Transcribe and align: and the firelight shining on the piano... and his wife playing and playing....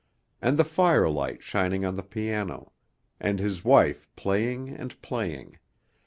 and 0.41 0.57
the 0.57 0.63
firelight 0.63 1.43
shining 1.43 1.85
on 1.85 1.93
the 1.93 2.01
piano... 2.01 2.71
and 3.19 3.37
his 3.37 3.63
wife 3.63 4.09
playing 4.15 4.67
and 4.69 4.99
playing.... 5.03 5.59